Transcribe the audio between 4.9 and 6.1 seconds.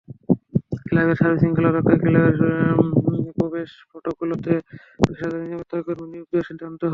পেশাদার নিরাপত্তাকর্মী